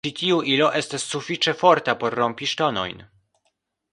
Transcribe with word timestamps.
Ĉi 0.07 0.11
tiu 0.19 0.37
ilo 0.53 0.69
estas 0.79 1.05
sufiĉe 1.11 1.53
forta 1.59 1.95
por 2.05 2.17
rompi 2.21 2.51
ŝtonojn. 2.53 3.07